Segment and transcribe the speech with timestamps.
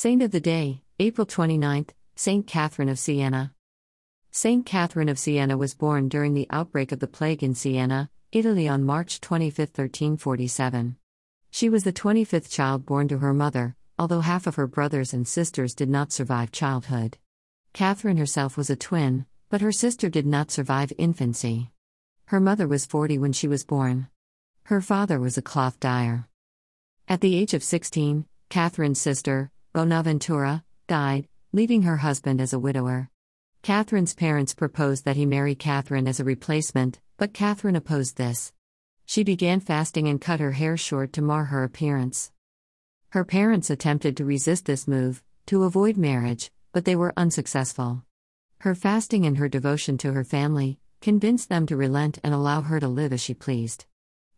[0.00, 3.52] Saint of the Day, April 29th, Saint Catherine of Siena.
[4.30, 8.68] Saint Catherine of Siena was born during the outbreak of the plague in Siena, Italy
[8.68, 10.96] on March 25, 1347.
[11.50, 15.26] She was the 25th child born to her mother, although half of her brothers and
[15.26, 17.18] sisters did not survive childhood.
[17.72, 21.72] Catherine herself was a twin, but her sister did not survive infancy.
[22.26, 24.06] Her mother was 40 when she was born.
[24.66, 26.28] Her father was a cloth dyer.
[27.08, 33.08] At the age of 16, Catherine's sister, Bonaventura, died, leaving her husband as a widower.
[33.62, 38.52] Catherine's parents proposed that he marry Catherine as a replacement, but Catherine opposed this.
[39.06, 42.32] She began fasting and cut her hair short to mar her appearance.
[43.10, 48.02] Her parents attempted to resist this move, to avoid marriage, but they were unsuccessful.
[48.62, 52.80] Her fasting and her devotion to her family convinced them to relent and allow her
[52.80, 53.86] to live as she pleased.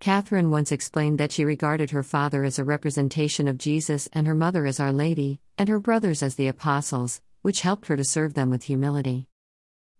[0.00, 4.34] Catherine once explained that she regarded her father as a representation of Jesus and her
[4.34, 8.34] mother as Our Lady, and her brothers as the apostles, which helped her to serve
[8.34, 9.26] them with humility.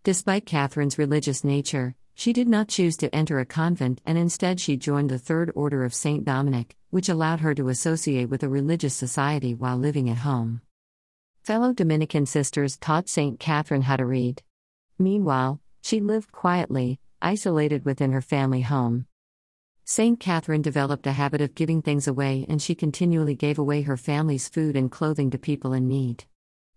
[0.04, 4.76] Despite Catherine's religious nature, she did not choose to enter a convent and instead she
[4.76, 6.24] joined the Third Order of St.
[6.24, 10.60] Dominic, which allowed her to associate with a religious society while living at home.
[11.42, 13.40] Fellow Dominican sisters taught St.
[13.40, 14.42] Catherine how to read.
[14.96, 19.07] Meanwhile, she lived quietly, isolated within her family home.
[19.90, 20.20] St.
[20.20, 24.46] Catherine developed a habit of giving things away and she continually gave away her family's
[24.46, 26.26] food and clothing to people in need.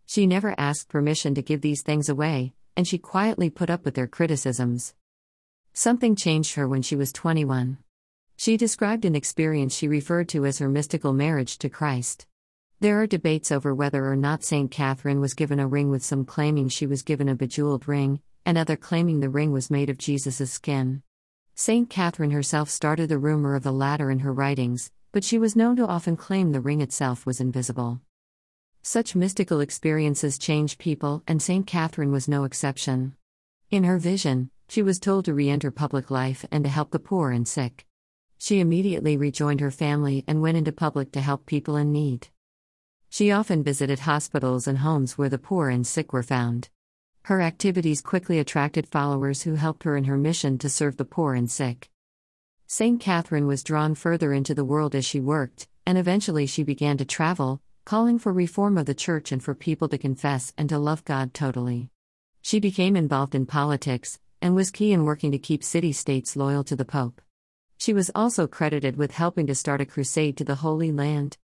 [0.05, 3.95] She never asked permission to give these things away, and she quietly put up with
[3.95, 4.93] their criticisms.
[5.73, 7.79] Something changed her when she was 21.
[8.37, 12.27] She described an experience she referred to as her mystical marriage to Christ.
[12.79, 14.71] There are debates over whether or not St.
[14.71, 18.57] Catherine was given a ring, with some claiming she was given a bejeweled ring, and
[18.57, 21.03] other claiming the ring was made of Jesus' skin.
[21.63, 25.55] Saint Catherine herself started the rumor of the latter in her writings, but she was
[25.55, 28.01] known to often claim the ring itself was invisible.
[28.81, 33.15] Such mystical experiences change people, and Saint Catherine was no exception.
[33.69, 36.97] In her vision, she was told to re enter public life and to help the
[36.97, 37.85] poor and sick.
[38.39, 42.29] She immediately rejoined her family and went into public to help people in need.
[43.07, 46.69] She often visited hospitals and homes where the poor and sick were found.
[47.25, 51.35] Her activities quickly attracted followers who helped her in her mission to serve the poor
[51.35, 51.89] and sick.
[52.65, 52.99] St.
[52.99, 57.05] Catherine was drawn further into the world as she worked, and eventually she began to
[57.05, 61.05] travel, calling for reform of the church and for people to confess and to love
[61.05, 61.89] God totally.
[62.41, 66.63] She became involved in politics, and was key in working to keep city states loyal
[66.63, 67.21] to the Pope.
[67.77, 71.37] She was also credited with helping to start a crusade to the Holy Land.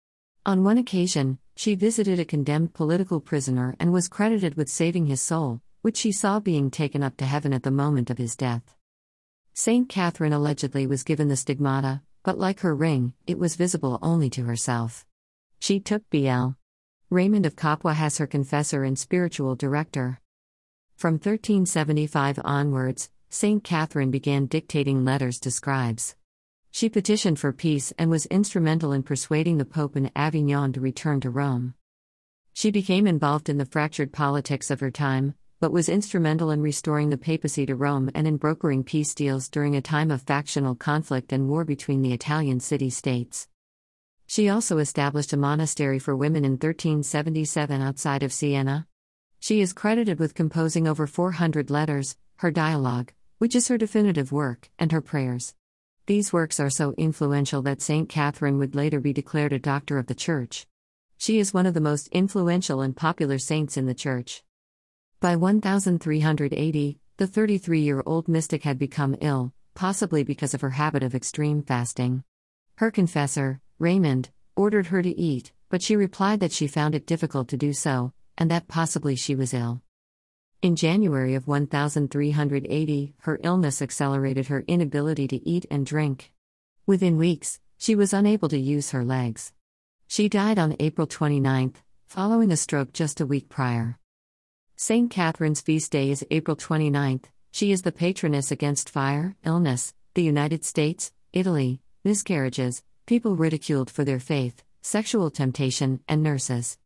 [0.47, 5.21] On one occasion, she visited a condemned political prisoner and was credited with saving his
[5.21, 8.75] soul, which she saw being taken up to heaven at the moment of his death.
[9.55, 14.29] Saint Catherine allegedly was given the stigmata, but like her ring, it was visible only
[14.29, 15.07] to herself.
[15.61, 16.55] She took BL.
[17.09, 20.21] Raymond of Capua as her confessor and spiritual director.
[20.97, 26.17] From 1375 onwards, Saint Catherine began dictating letters to scribes.
[26.73, 31.21] She petitioned for peace and was instrumental in persuading the Pope in Avignon to return
[31.21, 31.75] to Rome.
[32.53, 37.11] She became involved in the fractured politics of her time, but was instrumental in restoring
[37.11, 41.33] the papacy to Rome and in brokering peace deals during a time of factional conflict
[41.33, 43.49] and war between the Italian city states.
[44.27, 48.87] She also established a monastery for women in 1377 outside of Siena.
[49.39, 54.69] She is credited with composing over 400 letters, her dialogue, which is her definitive work,
[54.79, 55.55] and her prayers.
[56.07, 58.09] These works are so influential that St.
[58.09, 60.67] Catherine would later be declared a doctor of the Church.
[61.19, 64.45] She is one of the most influential and popular saints in the Church.
[65.19, 71.03] By 1380, the 33 year old mystic had become ill, possibly because of her habit
[71.03, 72.23] of extreme fasting.
[72.77, 77.49] Her confessor, Raymond, ordered her to eat, but she replied that she found it difficult
[77.49, 79.81] to do so, and that possibly she was ill.
[80.61, 86.31] In January of 1380, her illness accelerated her inability to eat and drink.
[86.85, 89.55] Within weeks, she was unable to use her legs.
[90.07, 91.73] She died on April 29,
[92.07, 93.99] following a stroke just a week prior.
[94.79, 95.11] St.
[95.11, 97.25] Catherine's feast day is April 29th.
[97.51, 104.05] She is the patroness against fire, illness, the United States, Italy, miscarriages, people ridiculed for
[104.05, 106.77] their faith, sexual temptation, and nurses.